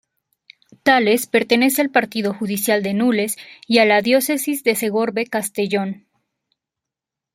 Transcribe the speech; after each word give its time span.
Tales 0.81 1.27
pertenece 1.27 1.79
al 1.83 1.91
partido 1.91 2.33
judicial 2.33 2.81
de 2.81 2.95
Nules 2.95 3.37
y 3.67 3.77
a 3.77 3.85
la 3.85 4.01
Diócesis 4.01 4.63
de 4.63 4.73
Segorbe-Castellón. 4.73 6.07